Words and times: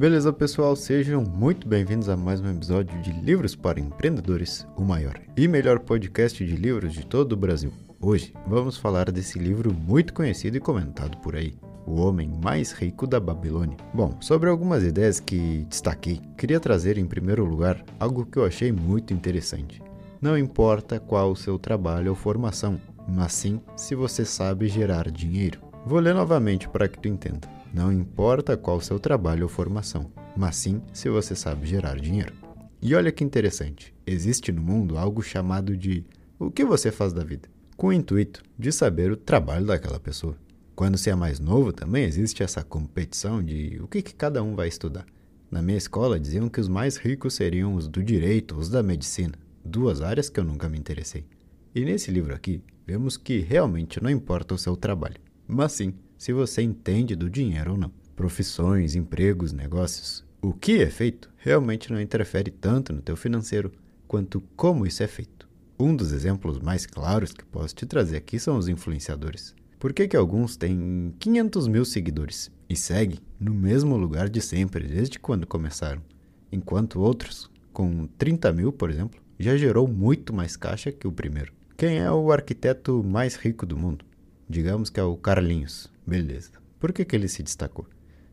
Beleza, 0.00 0.32
pessoal? 0.32 0.74
Sejam 0.74 1.22
muito 1.22 1.68
bem-vindos 1.68 2.08
a 2.08 2.16
mais 2.16 2.40
um 2.40 2.50
episódio 2.50 2.98
de 3.02 3.12
Livros 3.12 3.54
para 3.54 3.78
Empreendedores, 3.78 4.66
o 4.74 4.82
maior 4.82 5.20
e 5.36 5.46
melhor 5.46 5.78
podcast 5.80 6.42
de 6.42 6.56
livros 6.56 6.94
de 6.94 7.04
todo 7.04 7.32
o 7.32 7.36
Brasil. 7.36 7.70
Hoje 8.00 8.32
vamos 8.46 8.78
falar 8.78 9.10
desse 9.12 9.38
livro 9.38 9.74
muito 9.74 10.14
conhecido 10.14 10.56
e 10.56 10.60
comentado 10.60 11.18
por 11.18 11.36
aí, 11.36 11.52
O 11.86 11.96
Homem 11.96 12.32
Mais 12.42 12.72
Rico 12.72 13.06
da 13.06 13.20
Babilônia. 13.20 13.76
Bom, 13.92 14.16
sobre 14.22 14.48
algumas 14.48 14.82
ideias 14.82 15.20
que 15.20 15.66
destaquei, 15.68 16.18
queria 16.34 16.58
trazer 16.58 16.96
em 16.96 17.04
primeiro 17.04 17.44
lugar 17.44 17.84
algo 17.98 18.24
que 18.24 18.38
eu 18.38 18.46
achei 18.46 18.72
muito 18.72 19.12
interessante. 19.12 19.82
Não 20.18 20.38
importa 20.38 20.98
qual 20.98 21.30
o 21.30 21.36
seu 21.36 21.58
trabalho 21.58 22.08
ou 22.08 22.16
formação, 22.16 22.80
mas 23.06 23.34
sim 23.34 23.60
se 23.76 23.94
você 23.94 24.24
sabe 24.24 24.66
gerar 24.66 25.10
dinheiro. 25.10 25.60
Vou 25.84 25.98
ler 25.98 26.14
novamente 26.14 26.66
para 26.70 26.88
que 26.88 26.98
tu 26.98 27.06
entenda. 27.06 27.59
Não 27.72 27.92
importa 27.92 28.56
qual 28.56 28.80
seu 28.80 28.98
trabalho 28.98 29.44
ou 29.44 29.48
formação, 29.48 30.10
mas 30.36 30.56
sim 30.56 30.82
se 30.92 31.08
você 31.08 31.36
sabe 31.36 31.66
gerar 31.66 32.00
dinheiro. 32.00 32.34
E 32.82 32.94
olha 32.94 33.12
que 33.12 33.22
interessante, 33.22 33.94
existe 34.04 34.50
no 34.50 34.60
mundo 34.60 34.98
algo 34.98 35.22
chamado 35.22 35.76
de 35.76 36.04
o 36.38 36.50
que 36.50 36.64
você 36.64 36.90
faz 36.90 37.12
da 37.12 37.22
vida, 37.22 37.48
com 37.76 37.88
o 37.88 37.92
intuito 37.92 38.42
de 38.58 38.72
saber 38.72 39.12
o 39.12 39.16
trabalho 39.16 39.66
daquela 39.66 40.00
pessoa. 40.00 40.36
Quando 40.74 40.98
se 40.98 41.10
é 41.10 41.14
mais 41.14 41.38
novo, 41.38 41.72
também 41.72 42.04
existe 42.04 42.42
essa 42.42 42.64
competição 42.64 43.42
de 43.42 43.78
o 43.80 43.86
que, 43.86 44.02
que 44.02 44.14
cada 44.14 44.42
um 44.42 44.56
vai 44.56 44.66
estudar. 44.66 45.06
Na 45.50 45.62
minha 45.62 45.78
escola 45.78 46.18
diziam 46.18 46.48
que 46.48 46.60
os 46.60 46.68
mais 46.68 46.96
ricos 46.96 47.34
seriam 47.34 47.74
os 47.74 47.86
do 47.86 48.02
direito, 48.02 48.56
os 48.56 48.68
da 48.68 48.82
medicina, 48.82 49.34
duas 49.64 50.00
áreas 50.00 50.28
que 50.28 50.40
eu 50.40 50.44
nunca 50.44 50.68
me 50.68 50.78
interessei. 50.78 51.24
E 51.72 51.84
nesse 51.84 52.10
livro 52.10 52.34
aqui, 52.34 52.62
vemos 52.86 53.16
que 53.16 53.40
realmente 53.40 54.02
não 54.02 54.10
importa 54.10 54.54
o 54.54 54.58
seu 54.58 54.76
trabalho, 54.76 55.20
mas 55.46 55.72
sim 55.72 55.94
se 56.20 56.34
você 56.34 56.60
entende 56.60 57.16
do 57.16 57.30
dinheiro 57.30 57.70
ou 57.72 57.78
não. 57.78 57.90
Profissões, 58.14 58.94
empregos, 58.94 59.54
negócios. 59.54 60.22
O 60.42 60.52
que 60.52 60.82
é 60.82 60.90
feito 60.90 61.30
realmente 61.38 61.90
não 61.90 61.98
interfere 61.98 62.50
tanto 62.50 62.92
no 62.92 63.00
teu 63.00 63.16
financeiro 63.16 63.72
quanto 64.06 64.42
como 64.54 64.86
isso 64.86 65.02
é 65.02 65.06
feito. 65.06 65.48
Um 65.78 65.96
dos 65.96 66.12
exemplos 66.12 66.58
mais 66.58 66.84
claros 66.84 67.32
que 67.32 67.42
posso 67.42 67.74
te 67.74 67.86
trazer 67.86 68.18
aqui 68.18 68.38
são 68.38 68.58
os 68.58 68.68
influenciadores. 68.68 69.54
Por 69.78 69.94
que, 69.94 70.06
que 70.06 70.16
alguns 70.16 70.58
têm 70.58 71.14
500 71.18 71.66
mil 71.68 71.86
seguidores 71.86 72.50
e 72.68 72.76
seguem 72.76 73.18
no 73.40 73.54
mesmo 73.54 73.96
lugar 73.96 74.28
de 74.28 74.42
sempre, 74.42 74.86
desde 74.86 75.18
quando 75.18 75.46
começaram, 75.46 76.02
enquanto 76.52 77.00
outros, 77.00 77.50
com 77.72 78.06
30 78.18 78.52
mil, 78.52 78.70
por 78.74 78.90
exemplo, 78.90 79.18
já 79.38 79.56
gerou 79.56 79.88
muito 79.88 80.34
mais 80.34 80.54
caixa 80.54 80.92
que 80.92 81.08
o 81.08 81.12
primeiro? 81.12 81.54
Quem 81.78 81.96
é 81.96 82.12
o 82.12 82.30
arquiteto 82.30 83.02
mais 83.02 83.36
rico 83.36 83.64
do 83.64 83.74
mundo? 83.74 84.04
Digamos 84.50 84.90
que 84.90 84.98
é 84.98 85.02
o 85.04 85.16
Carlinhos. 85.16 85.88
Beleza. 86.04 86.50
Por 86.80 86.92
que, 86.92 87.04
que 87.04 87.14
ele 87.14 87.28
se 87.28 87.40
destacou? 87.40 87.86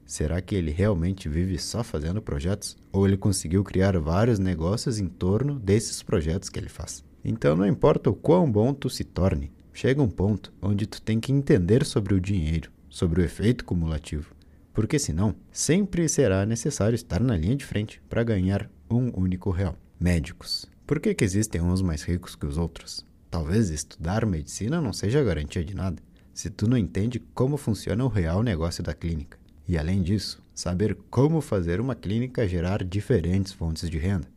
Será 0.03 0.41
que 0.41 0.55
ele 0.55 0.71
realmente 0.71 1.29
vive 1.29 1.59
só 1.59 1.83
fazendo 1.83 2.23
projetos? 2.23 2.75
Ou 2.91 3.07
ele 3.07 3.15
conseguiu 3.15 3.63
criar 3.63 3.95
vários 3.99 4.39
negócios 4.39 4.97
em 4.97 5.07
torno 5.07 5.59
desses 5.59 6.01
projetos 6.01 6.49
que 6.49 6.57
ele 6.57 6.69
faz? 6.69 7.05
Então 7.23 7.55
não 7.55 7.67
importa 7.67 8.09
o 8.09 8.15
quão 8.15 8.51
bom 8.51 8.73
tu 8.73 8.89
se 8.89 9.03
torne, 9.03 9.51
chega 9.71 10.01
um 10.01 10.09
ponto 10.09 10.51
onde 10.59 10.87
tu 10.87 10.99
tem 11.03 11.19
que 11.19 11.31
entender 11.31 11.85
sobre 11.85 12.15
o 12.15 12.19
dinheiro, 12.19 12.71
sobre 12.89 13.21
o 13.21 13.23
efeito 13.23 13.63
cumulativo. 13.63 14.33
Porque 14.73 14.97
senão, 14.97 15.35
sempre 15.51 16.09
será 16.09 16.47
necessário 16.47 16.95
estar 16.95 17.21
na 17.21 17.37
linha 17.37 17.55
de 17.55 17.63
frente 17.63 18.01
para 18.09 18.23
ganhar 18.23 18.67
um 18.89 19.11
único 19.15 19.51
real. 19.51 19.75
Médicos. 19.99 20.65
Por 20.87 20.99
que, 20.99 21.13
que 21.13 21.23
existem 21.23 21.61
uns 21.61 21.83
mais 21.83 22.01
ricos 22.01 22.35
que 22.35 22.47
os 22.47 22.57
outros? 22.57 23.05
Talvez 23.29 23.69
estudar 23.69 24.25
medicina 24.25 24.81
não 24.81 24.93
seja 24.93 25.23
garantia 25.23 25.63
de 25.63 25.75
nada 25.75 26.06
se 26.37 26.51
tu 26.51 26.69
não 26.69 26.77
entende 26.77 27.19
como 27.33 27.57
funciona 27.57 28.05
o 28.05 28.07
real 28.07 28.43
negócio 28.43 28.83
da 28.83 28.93
clínica. 28.93 29.39
E 29.67 29.75
além 29.75 30.03
disso, 30.03 30.39
saber 30.53 30.95
como 31.09 31.41
fazer 31.41 31.81
uma 31.81 31.95
clínica 31.95 32.47
gerar 32.47 32.83
diferentes 32.83 33.51
fontes 33.51 33.89
de 33.89 33.97
renda. 33.97 34.27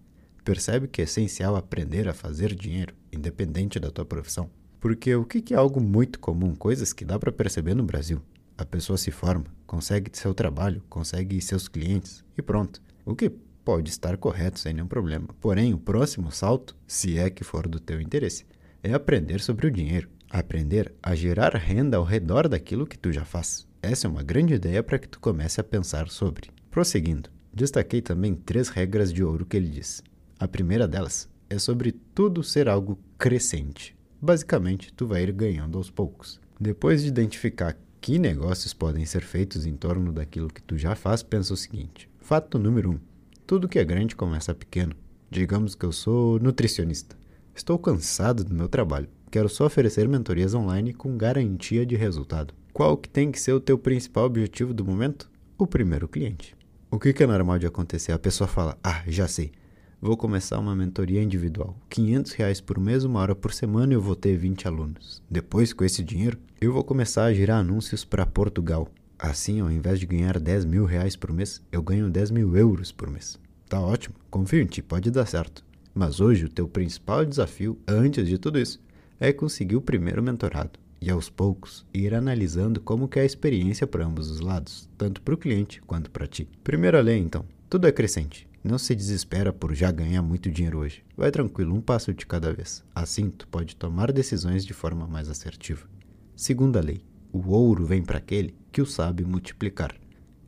Percebe 0.42 0.88
que 0.88 1.02
é 1.02 1.04
essencial 1.04 1.56
aprender 1.56 2.08
a 2.08 2.14
fazer 2.14 2.54
dinheiro, 2.54 2.94
independente 3.12 3.78
da 3.78 3.90
tua 3.90 4.06
profissão. 4.06 4.48
Porque 4.80 5.14
o 5.14 5.26
que 5.26 5.52
é 5.52 5.56
algo 5.58 5.78
muito 5.78 6.18
comum, 6.18 6.54
coisas 6.54 6.94
que 6.94 7.04
dá 7.04 7.18
para 7.18 7.30
perceber 7.30 7.74
no 7.74 7.84
Brasil? 7.84 8.22
A 8.56 8.64
pessoa 8.64 8.96
se 8.96 9.10
forma, 9.10 9.44
consegue 9.66 10.10
seu 10.14 10.32
trabalho, 10.32 10.82
consegue 10.88 11.38
seus 11.42 11.68
clientes 11.68 12.24
e 12.34 12.40
pronto. 12.40 12.80
O 13.04 13.14
que 13.14 13.30
pode 13.62 13.90
estar 13.90 14.16
correto 14.16 14.58
sem 14.58 14.72
nenhum 14.72 14.86
problema. 14.86 15.28
Porém, 15.38 15.74
o 15.74 15.78
próximo 15.78 16.32
salto, 16.32 16.74
se 16.86 17.18
é 17.18 17.28
que 17.28 17.44
for 17.44 17.68
do 17.68 17.78
teu 17.78 18.00
interesse, 18.00 18.46
é 18.82 18.94
aprender 18.94 19.42
sobre 19.42 19.66
o 19.66 19.70
dinheiro. 19.70 20.08
Aprender 20.32 20.94
a 21.02 21.12
gerar 21.16 21.56
renda 21.56 21.96
ao 21.96 22.04
redor 22.04 22.48
daquilo 22.48 22.86
que 22.86 22.96
tu 22.96 23.10
já 23.10 23.24
faz. 23.24 23.66
Essa 23.82 24.06
é 24.06 24.10
uma 24.10 24.22
grande 24.22 24.54
ideia 24.54 24.80
para 24.80 24.96
que 24.96 25.08
tu 25.08 25.18
comece 25.18 25.60
a 25.60 25.64
pensar 25.64 26.08
sobre. 26.08 26.50
Prosseguindo, 26.70 27.28
destaquei 27.52 28.00
também 28.00 28.36
três 28.36 28.68
regras 28.68 29.12
de 29.12 29.24
ouro 29.24 29.44
que 29.44 29.56
ele 29.56 29.68
diz. 29.68 30.04
A 30.38 30.46
primeira 30.46 30.86
delas 30.86 31.28
é 31.50 31.58
sobre 31.58 31.90
tudo 31.90 32.44
ser 32.44 32.68
algo 32.68 32.96
crescente. 33.18 33.96
Basicamente, 34.22 34.92
tu 34.94 35.04
vai 35.04 35.24
ir 35.24 35.32
ganhando 35.32 35.76
aos 35.76 35.90
poucos. 35.90 36.40
Depois 36.60 37.02
de 37.02 37.08
identificar 37.08 37.76
que 38.00 38.16
negócios 38.16 38.72
podem 38.72 39.04
ser 39.04 39.22
feitos 39.22 39.66
em 39.66 39.74
torno 39.74 40.12
daquilo 40.12 40.46
que 40.46 40.62
tu 40.62 40.78
já 40.78 40.94
faz, 40.94 41.24
pensa 41.24 41.52
o 41.54 41.56
seguinte: 41.56 42.08
fato 42.20 42.56
número 42.56 42.92
um, 42.92 43.00
tudo 43.48 43.68
que 43.68 43.80
é 43.80 43.84
grande 43.84 44.14
começa 44.14 44.54
pequeno. 44.54 44.94
Digamos 45.28 45.74
que 45.74 45.84
eu 45.84 45.90
sou 45.90 46.38
nutricionista. 46.38 47.18
Estou 47.52 47.76
cansado 47.80 48.44
do 48.44 48.54
meu 48.54 48.68
trabalho 48.68 49.08
Quero 49.30 49.48
só 49.48 49.66
oferecer 49.66 50.08
mentorias 50.08 50.54
online 50.54 50.92
com 50.92 51.16
garantia 51.16 51.86
de 51.86 51.94
resultado. 51.94 52.52
Qual 52.72 52.96
que 52.96 53.08
tem 53.08 53.30
que 53.30 53.38
ser 53.38 53.52
o 53.52 53.60
teu 53.60 53.78
principal 53.78 54.24
objetivo 54.24 54.74
do 54.74 54.84
momento? 54.84 55.30
O 55.56 55.68
primeiro 55.68 56.08
cliente. 56.08 56.56
O 56.90 56.98
que, 56.98 57.14
é 57.22 57.26
normal 57.28 57.56
de 57.56 57.66
acontecer? 57.66 58.10
A 58.10 58.18
pessoa 58.18 58.48
fala, 58.48 58.76
ah, 58.82 59.04
já 59.06 59.28
sei, 59.28 59.52
vou 60.00 60.16
começar 60.16 60.58
uma 60.58 60.74
mentoria 60.74 61.22
individual. 61.22 61.76
500 61.88 62.32
reais 62.32 62.60
por 62.60 62.80
mês, 62.80 63.04
uma 63.04 63.20
hora 63.20 63.36
por 63.36 63.52
semana, 63.52 63.94
eu 63.94 64.00
vou 64.00 64.16
ter 64.16 64.36
20 64.36 64.66
alunos. 64.66 65.22
Depois, 65.30 65.72
com 65.72 65.84
esse 65.84 66.02
dinheiro, 66.02 66.36
eu 66.60 66.72
vou 66.72 66.82
começar 66.82 67.26
a 67.26 67.32
girar 67.32 67.60
anúncios 67.60 68.04
para 68.04 68.26
Portugal. 68.26 68.88
Assim, 69.16 69.60
ao 69.60 69.70
invés 69.70 70.00
de 70.00 70.06
ganhar 70.06 70.40
10 70.40 70.64
mil 70.64 70.84
reais 70.84 71.14
por 71.14 71.32
mês, 71.32 71.62
eu 71.70 71.80
ganho 71.84 72.10
10 72.10 72.32
mil 72.32 72.56
euros 72.56 72.90
por 72.90 73.08
mês. 73.08 73.38
Tá 73.68 73.80
ótimo, 73.80 74.16
confio 74.28 74.60
em 74.60 74.66
ti, 74.66 74.82
pode 74.82 75.08
dar 75.08 75.26
certo. 75.26 75.64
Mas 75.94 76.20
hoje 76.20 76.46
o 76.46 76.48
teu 76.48 76.66
principal 76.66 77.24
desafio, 77.24 77.78
antes 77.86 78.26
de 78.26 78.36
tudo 78.36 78.58
isso, 78.58 78.80
é 79.20 79.32
conseguir 79.32 79.76
o 79.76 79.82
primeiro 79.82 80.22
mentorado 80.22 80.80
e 81.00 81.10
aos 81.10 81.28
poucos 81.28 81.86
ir 81.92 82.14
analisando 82.14 82.80
como 82.80 83.06
que 83.06 83.18
é 83.18 83.22
a 83.22 83.26
experiência 83.26 83.86
para 83.86 84.04
ambos 84.04 84.30
os 84.30 84.40
lados, 84.40 84.88
tanto 84.96 85.20
para 85.20 85.34
o 85.34 85.38
cliente 85.38 85.80
quanto 85.82 86.10
para 86.10 86.26
ti. 86.26 86.48
Primeira 86.64 87.00
lei 87.00 87.18
então, 87.18 87.44
tudo 87.68 87.86
é 87.86 87.92
crescente. 87.92 88.48
Não 88.62 88.76
se 88.76 88.94
desespera 88.94 89.52
por 89.52 89.74
já 89.74 89.90
ganhar 89.90 90.20
muito 90.20 90.50
dinheiro 90.50 90.78
hoje. 90.78 91.02
Vai 91.16 91.30
tranquilo, 91.30 91.74
um 91.74 91.80
passo 91.80 92.12
de 92.12 92.26
cada 92.26 92.52
vez. 92.52 92.84
Assim, 92.94 93.30
tu 93.30 93.48
pode 93.48 93.76
tomar 93.76 94.12
decisões 94.12 94.66
de 94.66 94.74
forma 94.74 95.06
mais 95.06 95.30
assertiva. 95.30 95.88
Segunda 96.36 96.80
lei: 96.80 97.02
o 97.32 97.50
ouro 97.50 97.86
vem 97.86 98.02
para 98.02 98.18
aquele 98.18 98.54
que 98.70 98.82
o 98.82 98.86
sabe 98.86 99.24
multiplicar. 99.24 99.94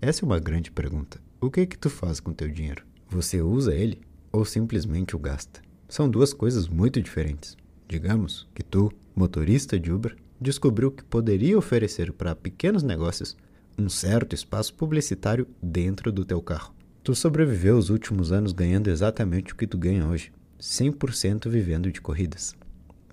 Essa 0.00 0.24
é 0.24 0.26
uma 0.26 0.38
grande 0.38 0.70
pergunta. 0.70 1.22
O 1.40 1.50
que 1.50 1.60
é 1.60 1.66
que 1.66 1.78
tu 1.78 1.88
faz 1.88 2.20
com 2.20 2.34
teu 2.34 2.48
dinheiro? 2.48 2.84
Você 3.08 3.40
usa 3.40 3.74
ele 3.74 4.02
ou 4.30 4.44
simplesmente 4.44 5.16
o 5.16 5.18
gasta? 5.18 5.62
São 5.88 6.08
duas 6.08 6.34
coisas 6.34 6.68
muito 6.68 7.00
diferentes. 7.00 7.56
Digamos 7.92 8.48
que 8.54 8.62
tu, 8.62 8.90
motorista 9.14 9.78
de 9.78 9.92
Uber, 9.92 10.16
descobriu 10.40 10.90
que 10.90 11.04
poderia 11.04 11.58
oferecer 11.58 12.10
para 12.10 12.34
pequenos 12.34 12.82
negócios 12.82 13.36
um 13.78 13.86
certo 13.86 14.34
espaço 14.34 14.72
publicitário 14.72 15.46
dentro 15.62 16.10
do 16.10 16.24
teu 16.24 16.40
carro. 16.40 16.74
Tu 17.04 17.14
sobreviveu 17.14 17.76
os 17.76 17.90
últimos 17.90 18.32
anos 18.32 18.52
ganhando 18.52 18.88
exatamente 18.88 19.52
o 19.52 19.56
que 19.56 19.66
tu 19.66 19.76
ganha 19.76 20.06
hoje, 20.06 20.32
100% 20.58 21.50
vivendo 21.50 21.92
de 21.92 22.00
corridas. 22.00 22.56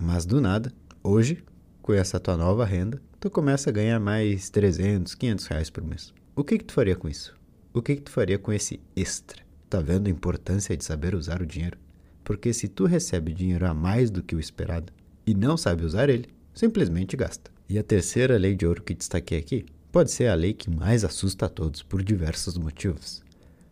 Mas 0.00 0.24
do 0.24 0.40
nada, 0.40 0.72
hoje, 1.04 1.44
com 1.82 1.92
essa 1.92 2.18
tua 2.18 2.38
nova 2.38 2.64
renda, 2.64 3.02
tu 3.20 3.28
começa 3.28 3.68
a 3.68 3.74
ganhar 3.74 4.00
mais 4.00 4.48
300, 4.48 5.14
500 5.14 5.44
reais 5.44 5.68
por 5.68 5.84
mês. 5.84 6.14
O 6.34 6.42
que 6.42 6.56
que 6.56 6.64
tu 6.64 6.72
faria 6.72 6.96
com 6.96 7.06
isso? 7.06 7.36
O 7.74 7.82
que 7.82 7.96
que 7.96 8.02
tu 8.02 8.10
faria 8.10 8.38
com 8.38 8.50
esse 8.50 8.80
extra? 8.96 9.42
Tá 9.68 9.78
vendo 9.78 10.06
a 10.06 10.10
importância 10.10 10.74
de 10.74 10.86
saber 10.86 11.14
usar 11.14 11.42
o 11.42 11.46
dinheiro? 11.46 11.76
Porque 12.24 12.52
se 12.52 12.68
tu 12.68 12.86
recebe 12.86 13.32
dinheiro 13.32 13.66
a 13.66 13.74
mais 13.74 14.10
do 14.10 14.22
que 14.22 14.34
o 14.34 14.40
esperado 14.40 14.92
e 15.26 15.34
não 15.34 15.56
sabe 15.56 15.84
usar 15.84 16.08
ele, 16.08 16.28
simplesmente 16.54 17.16
gasta. 17.16 17.50
E 17.68 17.78
a 17.78 17.82
terceira 17.82 18.36
lei 18.36 18.54
de 18.54 18.66
ouro 18.66 18.82
que 18.82 18.94
destaquei 18.94 19.38
aqui 19.38 19.66
pode 19.92 20.10
ser 20.10 20.28
a 20.28 20.34
lei 20.34 20.52
que 20.52 20.70
mais 20.70 21.04
assusta 21.04 21.46
a 21.46 21.48
todos 21.48 21.82
por 21.82 22.02
diversos 22.02 22.56
motivos. 22.56 23.22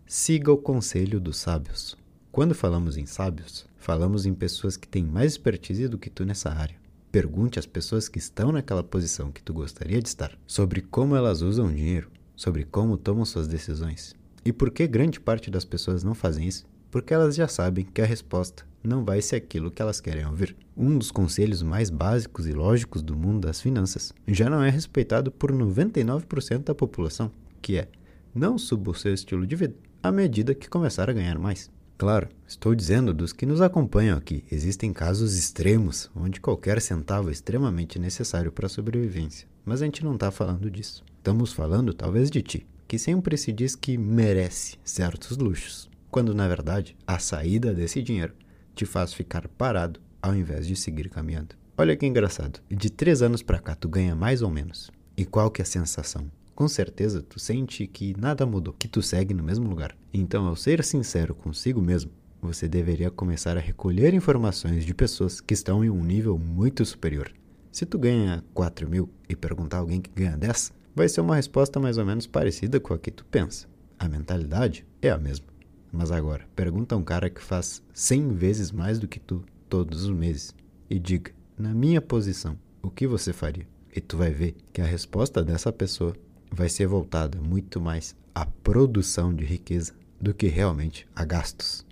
Siga 0.07 0.53
o 0.53 0.57
conselho 0.57 1.21
dos 1.21 1.37
sábios. 1.37 1.97
Quando 2.33 2.55
falamos 2.55 2.97
em 2.97 3.07
sábios, 3.07 3.67
falamos 3.77 4.27
em 4.27 4.35
pessoas 4.35 4.77
que 4.77 4.89
têm 4.89 5.05
mais 5.05 5.33
expertise 5.33 5.89
do 5.89 5.99
que 5.99 6.11
tu 6.11 6.25
nessa 6.25 6.51
área. 6.51 6.77
Pergunte 7.11 7.59
às 7.59 7.67
pessoas 7.67 8.09
que 8.09 8.19
estão 8.19 8.53
naquela 8.53 8.83
posição 8.85 9.33
que 9.33 9.43
tu 9.43 9.53
gostaria 9.53 10.01
de 10.01 10.09
estar 10.09 10.39
sobre 10.47 10.83
como 10.83 11.17
elas 11.17 11.41
usam 11.41 11.67
o 11.67 11.73
dinheiro, 11.73 12.11
sobre 12.37 12.65
como 12.65 12.97
tomam 12.97 13.25
suas 13.25 13.49
decisões. 13.49 14.15
E 14.45 14.53
por 14.53 14.71
que 14.71 14.87
grande 14.87 15.19
parte 15.19 15.51
das 15.51 15.65
pessoas 15.65 16.05
não 16.05 16.15
fazem 16.15 16.47
isso? 16.47 16.65
Porque 16.91 17.13
elas 17.13 17.35
já 17.35 17.49
sabem 17.49 17.85
que 17.85 18.01
a 18.01 18.07
resposta 18.07 18.67
não 18.83 19.05
vai 19.05 19.21
ser 19.21 19.37
aquilo 19.37 19.71
que 19.71 19.83
elas 19.83 20.01
querem 20.01 20.27
ouvir. 20.27 20.57
Um 20.77 20.97
dos 20.97 21.11
conselhos 21.11 21.63
mais 21.63 21.91
básicos 21.91 22.47
e 22.47 22.53
lógicos 22.53 23.03
do 23.03 23.17
mundo 23.17 23.47
das 23.47 23.61
finanças 23.61 24.13
já 24.27 24.49
não 24.49 24.63
é 24.63 24.71
respeitado 24.71 25.31
por 25.31 25.53
99% 25.53 26.65
da 26.65 26.75
população, 26.75 27.31
que 27.61 27.77
é: 27.77 27.89
não 28.35 28.57
suba 28.59 28.91
o 28.91 28.95
seu 28.95 29.13
estilo 29.13 29.47
de 29.47 29.57
vida, 29.57 29.75
à 30.03 30.13
medida 30.13 30.55
que 30.55 30.69
começar 30.69 31.11
a 31.11 31.13
ganhar 31.13 31.39
mais. 31.39 31.71
Claro, 31.99 32.29
estou 32.47 32.77
dizendo 32.77 33.13
dos 33.13 33.33
que 33.33 33.45
nos 33.45 33.61
acompanham 33.61 34.17
aqui. 34.17 34.45
Existem 34.53 34.93
casos 34.93 35.37
extremos 35.37 36.09
onde 36.15 36.41
qualquer 36.41 36.81
centavo 36.81 37.29
é 37.29 37.33
extremamente 37.33 37.99
necessário 37.99 38.53
para 38.53 38.67
a 38.67 38.69
sobrevivência, 38.71 39.49
mas 39.65 39.83
a 39.83 39.85
gente 39.85 40.05
não 40.05 40.15
está 40.15 40.31
falando 40.31 40.71
disso. 40.71 41.05
Estamos 41.17 41.53
falando 41.53 41.93
talvez 41.93 42.31
de 42.31 42.41
ti, 42.41 42.67
que 42.87 43.01
sempre 43.01 43.37
se 43.37 43.53
diz 43.53 43.75
que 43.75 43.99
merece 43.99 44.79
certos 44.85 45.37
luxos, 45.37 45.91
quando 46.11 46.35
na 46.35 46.47
verdade 46.49 46.97
a 47.07 47.19
saída 47.19 47.75
desse 47.75 48.03
dinheiro 48.03 48.35
te 48.75 48.85
faz 48.87 49.13
ficar 49.13 49.49
parado 49.49 50.01
ao 50.21 50.35
invés 50.35 50.67
de 50.67 50.77
seguir 50.77 51.09
caminhando. 51.09 51.55
Olha 51.77 51.97
que 51.97 52.07
engraçado, 52.07 52.61
de 52.69 52.91
três 52.91 53.23
anos 53.23 53.43
para 53.43 53.59
cá 53.59 53.75
tu 53.75 53.89
ganha 53.89 54.15
mais 54.15 54.43
ou 54.43 54.51
menos. 54.51 54.91
E 55.17 55.25
qual 55.25 55.51
que 55.51 55.61
é 55.61 55.65
a 55.65 55.67
sensação? 55.67 56.31
com 56.59 56.67
certeza 56.67 57.23
tu 57.23 57.39
sente 57.39 57.87
que 57.87 58.19
nada 58.19 58.45
mudou, 58.45 58.75
que 58.77 58.89
tu 58.89 59.01
segue 59.01 59.33
no 59.33 59.45
mesmo 59.45 59.69
lugar. 59.69 59.97
Então, 60.13 60.45
ao 60.45 60.57
ser 60.57 60.83
sincero 60.83 61.33
consigo 61.33 61.81
mesmo, 61.81 62.11
você 62.43 62.67
deveria 62.67 63.13
começar 63.13 63.57
a 63.57 63.61
recolher 63.61 64.13
informações 64.13 64.85
de 64.85 64.93
pessoas 64.93 65.41
que 65.41 65.55
estão 65.55 65.85
em 65.85 65.89
um 65.89 66.03
nível 66.03 66.37
muito 66.37 66.85
superior. 66.85 67.31
Se 67.71 67.87
tu 67.87 67.97
ganha 67.97 68.43
4 68.55 68.91
mil 68.91 69.09
e 69.29 69.37
perguntar 69.37 69.77
a 69.77 69.81
alguém 69.81 70.01
que 70.01 70.11
ganha 70.11 70.37
10, 70.37 70.73
vai 70.97 71.09
ser 71.09 71.21
uma 71.21 71.37
resposta 71.37 71.79
mais 71.79 71.97
ou 71.97 72.05
menos 72.05 72.27
parecida 72.27 72.81
com 72.81 72.93
a 72.93 72.99
que 72.99 73.13
tu 73.13 73.25
pensa. 73.27 73.69
A 73.97 74.09
mentalidade 74.09 74.85
é 75.01 75.11
a 75.11 75.17
mesma. 75.17 75.47
Mas 75.93 76.11
agora, 76.11 76.47
pergunta 76.55 76.95
a 76.95 76.99
um 76.99 77.03
cara 77.03 77.31
que 77.31 77.43
faz 77.43 77.83
100 77.93 78.29
vezes 78.35 78.71
mais 78.71 78.99
do 78.99 79.09
que 79.09 79.19
tu 79.19 79.43
todos 79.69 80.05
os 80.05 80.11
meses 80.11 80.55
e 80.89 80.99
diga, 80.99 81.33
na 81.59 81.75
minha 81.75 82.01
posição, 82.01 82.59
o 82.83 82.91
que 82.91 83.07
você 83.07 83.33
faria? 83.33 83.67
E 83.95 84.01
tu 84.01 84.17
vai 84.17 84.31
ver 84.31 84.55
que 84.73 84.81
a 84.81 84.87
resposta 84.87 85.43
dessa 85.43 85.73
pessoa 85.73 86.15
vai 86.51 86.69
ser 86.69 86.87
voltada 86.87 87.41
muito 87.41 87.81
mais 87.81 88.15
à 88.35 88.47
produção 88.47 89.35
de 89.35 89.45
riqueza 89.45 89.93
do 90.21 90.33
que 90.35 90.47
realmente 90.47 91.07
a 91.15 91.25
gastos. 91.25 91.85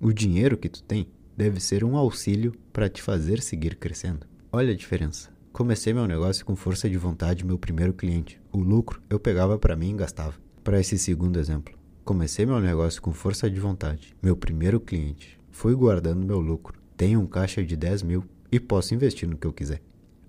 O 0.00 0.12
dinheiro 0.12 0.56
que 0.56 0.68
tu 0.68 0.82
tem 0.82 1.08
deve 1.36 1.60
ser 1.60 1.84
um 1.84 1.96
auxílio 1.96 2.54
para 2.72 2.88
te 2.88 3.02
fazer 3.02 3.40
seguir 3.40 3.76
crescendo. 3.76 4.26
Olha 4.52 4.72
a 4.72 4.76
diferença. 4.76 5.30
Comecei 5.52 5.92
meu 5.92 6.06
negócio 6.06 6.44
com 6.44 6.56
força 6.56 6.88
de 6.88 6.96
vontade, 6.96 7.44
meu 7.44 7.58
primeiro 7.58 7.92
cliente. 7.92 8.40
O 8.52 8.58
lucro 8.58 9.02
eu 9.10 9.18
pegava 9.18 9.58
para 9.58 9.76
mim 9.76 9.90
e 9.90 9.96
gastava. 9.96 10.34
Para 10.62 10.80
esse 10.80 10.96
segundo 10.98 11.38
exemplo, 11.38 11.74
comecei 12.10 12.44
meu 12.44 12.58
negócio 12.58 13.00
com 13.00 13.12
força 13.12 13.48
de 13.48 13.60
vontade, 13.60 14.16
meu 14.20 14.34
primeiro 14.34 14.80
cliente. 14.80 15.38
Fui 15.48 15.76
guardando 15.76 16.26
meu 16.26 16.40
lucro. 16.40 16.76
Tenho 16.96 17.20
um 17.20 17.26
caixa 17.26 17.64
de 17.64 17.76
10 17.76 18.02
mil 18.02 18.24
e 18.50 18.58
posso 18.58 18.92
investir 18.92 19.28
no 19.28 19.36
que 19.36 19.46
eu 19.46 19.52
quiser. 19.52 19.80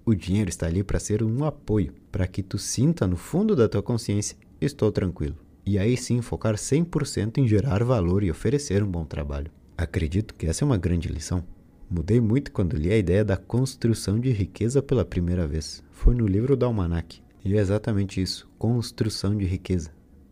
O 0.06 0.14
dinheiro 0.14 0.48
está 0.48 0.68
ali 0.68 0.84
para 0.84 1.00
ser 1.00 1.24
um 1.24 1.44
apoio, 1.44 1.96
para 2.12 2.28
que 2.28 2.44
tu 2.44 2.60
sinta 2.60 3.08
no 3.08 3.18
fundo 3.18 3.56
da 3.56 3.68
tua 3.68 3.82
consciência: 3.82 4.38
estou 4.62 4.92
tranquilo. 4.92 5.36
E 5.66 5.80
aí 5.80 5.98
sim 5.98 6.22
focar 6.22 6.54
100% 6.54 7.40
em 7.40 7.48
gerar 7.48 7.84
valor 7.84 8.22
e 8.22 8.30
oferecer 8.30 8.84
um 8.84 8.92
bom 8.92 9.04
trabalho. 9.04 9.50
Acredito 9.76 10.36
que 10.36 10.46
essa 10.46 10.64
é 10.64 10.68
uma 10.68 10.78
grande 10.78 11.10
lição. 11.10 11.44
Mudei 11.90 12.22
muito 12.22 12.52
quando 12.52 12.78
li 12.78 12.94
a 12.94 12.98
ideia 12.98 13.26
da 13.26 13.38
construção 13.38 14.20
de 14.20 14.30
riqueza 14.32 14.84
pela 14.84 15.04
primeira 15.04 15.48
vez. 15.48 15.84
Foi 15.90 16.14
no 16.14 16.28
livro 16.28 16.56
do 16.56 16.64
Almanac. 16.64 17.24
E 17.44 17.58
é 17.58 17.60
exatamente 17.60 18.22
isso: 18.22 18.48
construção 18.60 19.36
de 19.36 19.46
riqueza. 19.46 19.90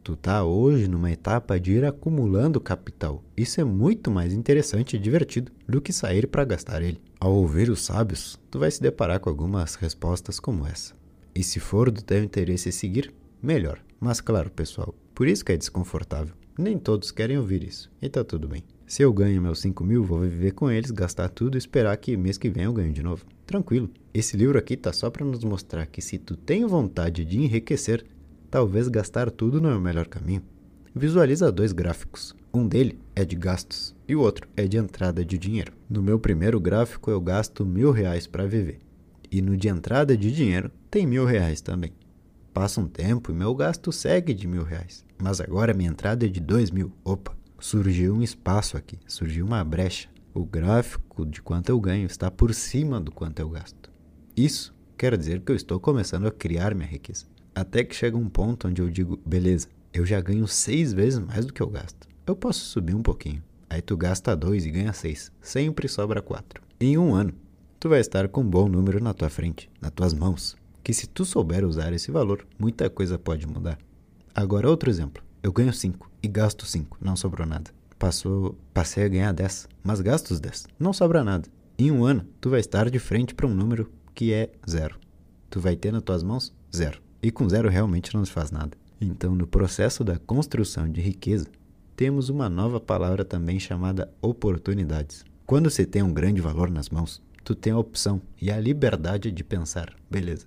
Tu 0.09 0.15
tá 0.15 0.43
hoje 0.43 0.87
numa 0.87 1.11
etapa 1.11 1.59
de 1.59 1.73
ir 1.73 1.85
acumulando 1.85 2.59
capital. 2.59 3.23
Isso 3.37 3.61
é 3.61 3.63
muito 3.63 4.09
mais 4.09 4.33
interessante 4.33 4.95
e 4.95 4.99
divertido 4.99 5.51
do 5.67 5.79
que 5.79 5.93
sair 5.93 6.25
para 6.25 6.43
gastar 6.43 6.81
ele. 6.81 6.99
Ao 7.19 7.31
ouvir 7.31 7.69
os 7.69 7.83
sábios, 7.83 8.39
tu 8.49 8.57
vai 8.57 8.71
se 8.71 8.81
deparar 8.81 9.19
com 9.19 9.29
algumas 9.29 9.75
respostas 9.75 10.39
como 10.39 10.65
essa. 10.65 10.95
E 11.35 11.43
se 11.43 11.59
for 11.59 11.91
do 11.91 12.01
teu 12.01 12.23
interesse 12.23 12.71
seguir, 12.71 13.13
melhor. 13.39 13.83
Mas 13.99 14.19
claro, 14.19 14.49
pessoal, 14.49 14.95
por 15.13 15.27
isso 15.27 15.45
que 15.45 15.51
é 15.51 15.57
desconfortável. 15.57 16.33
Nem 16.57 16.79
todos 16.79 17.11
querem 17.11 17.37
ouvir 17.37 17.63
isso, 17.63 17.91
e 18.01 18.09
tá 18.09 18.23
tudo 18.23 18.47
bem. 18.47 18.63
Se 18.87 19.03
eu 19.03 19.13
ganho 19.13 19.39
meus 19.39 19.59
5 19.59 19.83
mil, 19.83 20.03
vou 20.03 20.21
viver 20.21 20.53
com 20.53 20.71
eles, 20.71 20.89
gastar 20.89 21.29
tudo 21.29 21.55
e 21.55 21.59
esperar 21.59 21.95
que 21.97 22.17
mês 22.17 22.39
que 22.39 22.49
vem 22.49 22.63
eu 22.63 22.73
ganhe 22.73 22.91
de 22.91 23.03
novo. 23.03 23.27
Tranquilo. 23.45 23.91
Esse 24.11 24.35
livro 24.35 24.57
aqui 24.57 24.75
tá 24.75 24.91
só 24.91 25.11
para 25.11 25.23
nos 25.23 25.43
mostrar 25.43 25.85
que 25.85 26.01
se 26.01 26.17
tu 26.17 26.35
tem 26.35 26.65
vontade 26.65 27.23
de 27.23 27.37
enriquecer, 27.37 28.03
talvez 28.49 28.87
gastar 28.87 29.29
tudo 29.29 29.61
não 29.61 29.69
é 29.69 29.75
o 29.75 29.81
melhor 29.81 30.07
caminho. 30.07 30.43
Visualiza 30.95 31.51
dois 31.51 31.71
gráficos. 31.71 32.35
Um 32.53 32.67
dele 32.67 32.99
é 33.15 33.23
de 33.23 33.35
gastos 33.35 33.95
e 34.07 34.15
o 34.15 34.21
outro 34.21 34.47
é 34.57 34.67
de 34.67 34.77
entrada 34.77 35.23
de 35.23 35.37
dinheiro. 35.37 35.73
No 35.89 36.01
meu 36.01 36.19
primeiro 36.19 36.59
gráfico 36.59 37.11
eu 37.11 37.21
gasto 37.21 37.65
mil 37.65 37.91
reais 37.91 38.25
para 38.25 38.47
viver 38.47 38.79
e 39.31 39.41
no 39.41 39.55
de 39.55 39.67
entrada 39.67 40.17
de 40.17 40.31
dinheiro 40.31 40.71
tem 40.89 41.05
mil 41.05 41.25
reais 41.25 41.61
também. 41.61 41.93
Passa 42.53 42.81
um 42.81 42.87
tempo 42.87 43.31
e 43.31 43.35
meu 43.35 43.53
gasto 43.53 43.91
segue 43.91 44.33
de 44.33 44.47
mil 44.47 44.63
reais, 44.63 45.05
mas 45.21 45.39
agora 45.39 45.73
minha 45.73 45.89
entrada 45.89 46.25
é 46.25 46.29
de 46.29 46.39
dois 46.39 46.71
mil. 46.71 46.91
Opa, 47.03 47.35
surgiu 47.59 48.15
um 48.15 48.23
espaço 48.23 48.75
aqui, 48.75 48.97
surgiu 49.07 49.45
uma 49.45 49.63
brecha. 49.63 50.09
O 50.33 50.45
gráfico 50.45 51.25
de 51.25 51.41
quanto 51.41 51.69
eu 51.69 51.79
ganho 51.79 52.05
está 52.05 52.29
por 52.29 52.53
cima 52.53 52.99
do 52.99 53.11
quanto 53.11 53.39
eu 53.39 53.49
gasto. 53.49 53.91
Isso 54.35 54.73
quer 54.97 55.17
dizer 55.17 55.41
que 55.41 55.51
eu 55.51 55.55
estou 55.55 55.79
começando 55.79 56.27
a 56.27 56.31
criar 56.31 56.73
minha 56.75 56.87
riqueza. 56.87 57.25
Até 57.59 57.83
que 57.83 57.93
chega 57.93 58.15
um 58.15 58.29
ponto 58.29 58.69
onde 58.69 58.81
eu 58.81 58.89
digo, 58.89 59.19
beleza, 59.25 59.67
eu 59.93 60.05
já 60.05 60.21
ganho 60.21 60.47
seis 60.47 60.93
vezes 60.93 61.19
mais 61.19 61.45
do 61.45 61.51
que 61.51 61.61
eu 61.61 61.67
gasto. 61.69 62.07
Eu 62.25 62.33
posso 62.33 62.61
subir 62.61 62.95
um 62.95 63.03
pouquinho. 63.03 63.43
Aí 63.69 63.81
tu 63.81 63.97
gasta 63.97 64.33
dois 64.33 64.65
e 64.65 64.71
ganha 64.71 64.93
seis. 64.93 65.29
Sempre 65.41 65.89
sobra 65.89 66.21
quatro. 66.21 66.63
Em 66.79 66.97
um 66.97 67.13
ano, 67.13 67.33
tu 67.77 67.89
vai 67.89 67.99
estar 67.99 68.29
com 68.29 68.39
um 68.39 68.49
bom 68.49 68.69
número 68.69 69.03
na 69.03 69.13
tua 69.13 69.29
frente, 69.29 69.69
nas 69.81 69.91
tuas 69.91 70.13
mãos. 70.13 70.55
Que 70.81 70.93
se 70.93 71.05
tu 71.05 71.25
souber 71.25 71.65
usar 71.65 71.91
esse 71.91 72.09
valor, 72.11 72.47
muita 72.57 72.89
coisa 72.89 73.19
pode 73.19 73.45
mudar. 73.45 73.77
Agora 74.33 74.69
outro 74.69 74.89
exemplo. 74.89 75.21
Eu 75.43 75.51
ganho 75.51 75.73
5 75.73 76.09
e 76.23 76.29
gasto 76.29 76.65
5, 76.65 76.97
não 77.01 77.17
sobrou 77.17 77.45
nada. 77.45 77.71
Passou, 77.97 78.57
passei 78.73 79.03
a 79.03 79.09
ganhar 79.09 79.33
10, 79.33 79.67
mas 79.83 79.99
gasto 79.99 80.31
os 80.31 80.39
10, 80.39 80.65
não 80.79 80.93
sobra 80.93 81.25
nada. 81.25 81.49
Em 81.77 81.91
um 81.91 82.05
ano, 82.05 82.25
tu 82.39 82.49
vai 82.49 82.61
estar 82.61 82.89
de 82.89 82.99
frente 82.99 83.35
para 83.35 83.47
um 83.47 83.53
número 83.53 83.91
que 84.15 84.31
é 84.31 84.49
zero. 84.69 84.97
Tu 85.49 85.59
vai 85.59 85.75
ter 85.75 85.91
nas 85.91 86.03
tuas 86.03 86.23
mãos 86.23 86.55
zero. 86.73 87.01
E 87.21 87.31
com 87.31 87.47
zero 87.49 87.69
realmente 87.69 88.13
não 88.13 88.23
se 88.23 88.31
faz 88.31 88.51
nada. 88.51 88.77
Então, 89.01 89.35
no 89.35 89.47
processo 89.47 90.03
da 90.03 90.17
construção 90.17 90.89
de 90.89 91.01
riqueza, 91.01 91.47
temos 91.95 92.29
uma 92.29 92.49
nova 92.49 92.79
palavra 92.79 93.25
também 93.25 93.59
chamada 93.59 94.11
oportunidades. 94.21 95.25
Quando 95.45 95.69
você 95.69 95.85
tem 95.85 96.01
um 96.01 96.13
grande 96.13 96.39
valor 96.39 96.69
nas 96.69 96.89
mãos, 96.89 97.21
tu 97.43 97.55
tem 97.55 97.73
a 97.73 97.77
opção 97.77 98.21
e 98.41 98.51
a 98.51 98.59
liberdade 98.59 99.31
de 99.31 99.43
pensar, 99.43 99.93
beleza, 100.09 100.45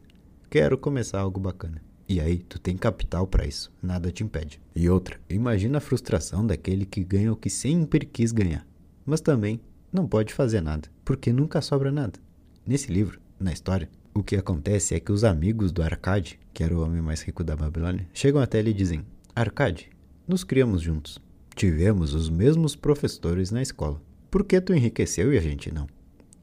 quero 0.49 0.79
começar 0.79 1.21
algo 1.21 1.41
bacana. 1.41 1.83
E 2.09 2.21
aí, 2.21 2.39
tu 2.39 2.59
tem 2.59 2.77
capital 2.77 3.27
para 3.27 3.47
isso, 3.47 3.73
nada 3.83 4.11
te 4.11 4.23
impede. 4.23 4.61
E 4.75 4.89
outra, 4.89 5.19
imagina 5.29 5.79
a 5.79 5.81
frustração 5.81 6.47
daquele 6.47 6.85
que 6.85 7.02
ganha 7.02 7.33
o 7.33 7.37
que 7.37 7.50
sempre 7.50 8.07
quis 8.07 8.33
ganhar, 8.33 8.67
mas 9.05 9.21
também 9.21 9.61
não 9.93 10.07
pode 10.07 10.33
fazer 10.33 10.61
nada, 10.61 10.88
porque 11.05 11.33
nunca 11.33 11.61
sobra 11.61 11.93
nada. 11.93 12.19
Nesse 12.67 12.93
livro, 12.93 13.21
na 13.38 13.52
história, 13.52 13.88
o 14.14 14.23
que 14.23 14.37
acontece 14.37 14.95
é 14.95 15.00
que 15.00 15.11
os 15.11 15.25
amigos 15.25 15.73
do 15.73 15.83
Arcade, 15.83 16.38
que 16.52 16.62
era 16.62 16.76
o 16.76 16.83
homem 16.83 17.00
mais 17.00 17.23
rico 17.23 17.42
da 17.42 17.57
Babilônia, 17.57 18.07
chegam 18.12 18.42
até 18.42 18.59
ele 18.59 18.71
e 18.71 18.75
dizem: 18.75 19.07
Arcade, 19.35 19.90
nos 20.28 20.45
criamos 20.45 20.83
juntos. 20.83 21.19
Tivemos 21.54 22.14
os 22.14 22.28
mesmos 22.28 22.76
professores 22.76 23.50
na 23.50 23.62
escola. 23.62 24.00
Por 24.31 24.45
que 24.45 24.61
tu 24.61 24.75
enriqueceu 24.75 25.33
e 25.33 25.38
a 25.38 25.40
gente 25.40 25.73
não? 25.73 25.87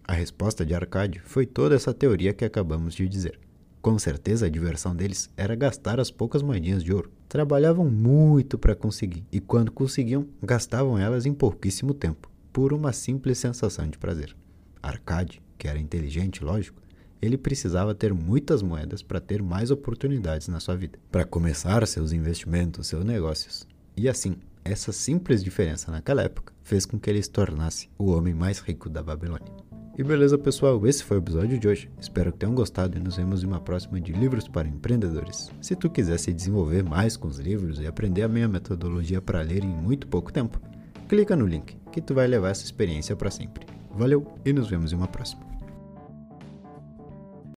A 0.03 0.13
resposta 0.13 0.65
de 0.65 0.73
Arcade 0.73 1.19
foi 1.23 1.45
toda 1.45 1.75
essa 1.75 1.93
teoria 1.93 2.33
que 2.33 2.43
acabamos 2.43 2.95
de 2.95 3.07
dizer. 3.07 3.39
Com 3.81 3.97
certeza 3.99 4.47
a 4.47 4.49
diversão 4.49 4.95
deles 4.95 5.29
era 5.38 5.55
gastar 5.55 5.99
as 5.99 6.09
poucas 6.09 6.41
moedinhas 6.41 6.83
de 6.83 6.91
ouro. 6.91 7.11
Trabalhavam 7.27 7.89
muito 7.89 8.57
para 8.57 8.75
conseguir 8.75 9.23
e 9.31 9.39
quando 9.39 9.71
conseguiam, 9.71 10.27
gastavam 10.41 10.97
elas 10.97 11.27
em 11.27 11.33
pouquíssimo 11.33 11.93
tempo, 11.93 12.29
por 12.51 12.73
uma 12.73 12.91
simples 12.91 13.38
sensação 13.38 13.88
de 13.88 13.97
prazer. 13.97 14.35
Arcade, 14.81 15.41
que 15.57 15.67
era 15.67 15.79
inteligente, 15.79 16.43
lógico, 16.43 16.81
ele 17.21 17.38
precisava 17.38 17.93
ter 17.95 18.13
muitas 18.13 18.61
moedas 18.61 19.01
para 19.01 19.19
ter 19.19 19.41
mais 19.41 19.71
oportunidades 19.71 20.47
na 20.47 20.59
sua 20.59 20.75
vida, 20.75 20.99
para 21.11 21.25
começar 21.25 21.85
seus 21.88 22.11
investimentos, 22.11 22.88
seus 22.88 23.03
negócios. 23.03 23.67
E 23.95 24.07
assim, 24.07 24.35
essa 24.63 24.91
simples 24.91 25.43
diferença 25.43 25.91
naquela 25.91 26.21
época 26.21 26.53
fez 26.63 26.85
com 26.85 26.99
que 26.99 27.09
ele 27.09 27.21
se 27.21 27.29
tornasse 27.29 27.89
o 27.97 28.11
homem 28.11 28.33
mais 28.33 28.59
rico 28.59 28.89
da 28.89 29.01
Babilônia. 29.01 29.51
E 29.97 30.03
beleza, 30.03 30.38
pessoal, 30.38 30.88
esse 30.88 31.03
foi 31.03 31.17
o 31.17 31.19
episódio 31.19 31.59
de 31.59 31.67
hoje. 31.67 31.91
Espero 31.99 32.31
que 32.31 32.38
tenham 32.38 32.55
gostado 32.55 32.97
e 32.97 33.01
nos 33.01 33.17
vemos 33.17 33.43
em 33.43 33.47
uma 33.47 33.59
próxima 33.59 33.99
de 33.99 34.13
Livros 34.13 34.47
para 34.47 34.67
Empreendedores. 34.67 35.51
Se 35.61 35.75
tu 35.75 35.89
quiser 35.89 36.17
se 36.17 36.31
desenvolver 36.31 36.83
mais 36.83 37.17
com 37.17 37.27
os 37.27 37.38
livros 37.38 37.81
e 37.81 37.88
aprender 37.88 38.23
a 38.23 38.29
minha 38.29 38.47
metodologia 38.47 39.21
para 39.21 39.41
ler 39.41 39.61
em 39.61 39.67
muito 39.67 40.07
pouco 40.07 40.31
tempo, 40.31 40.61
clica 41.09 41.35
no 41.35 41.45
link 41.45 41.75
que 41.91 41.99
tu 41.99 42.13
vai 42.13 42.27
levar 42.27 42.51
essa 42.51 42.63
experiência 42.63 43.13
para 43.13 43.29
sempre. 43.29 43.65
Valeu 43.91 44.25
e 44.45 44.53
nos 44.53 44.69
vemos 44.69 44.93
em 44.93 44.95
uma 44.95 45.07
próxima. 45.07 45.48